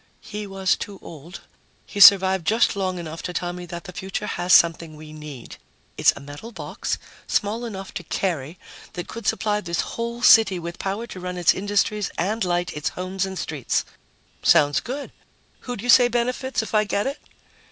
"He 0.23 0.47
was 0.47 0.75
too 0.75 0.97
old. 1.03 1.41
He 1.85 1.99
survived 1.99 2.47
just 2.47 2.75
long 2.75 2.97
enough 2.97 3.21
to 3.21 3.33
tell 3.33 3.53
me 3.53 3.67
that 3.67 3.83
the 3.83 3.91
future 3.93 4.25
has 4.25 4.51
something 4.51 4.95
we 4.95 5.13
need. 5.13 5.57
It's 5.95 6.11
a 6.15 6.19
metal 6.19 6.51
box, 6.51 6.97
small 7.27 7.65
enough 7.65 7.93
to 7.93 8.03
carry, 8.03 8.57
that 8.93 9.07
could 9.07 9.27
supply 9.27 9.61
this 9.61 9.81
whole 9.81 10.23
city 10.23 10.57
with 10.57 10.79
power 10.79 11.05
to 11.05 11.19
run 11.19 11.37
its 11.37 11.53
industries 11.53 12.09
and 12.17 12.43
light 12.43 12.75
its 12.75 12.89
homes 12.89 13.27
and 13.27 13.37
streets!" 13.37 13.85
"Sounds 14.41 14.79
good. 14.79 15.11
Who'd 15.69 15.83
you 15.83 15.89
say 15.89 16.07
benefits 16.07 16.63
if 16.63 16.73
I 16.73 16.83
get 16.83 17.05
it?" 17.05 17.19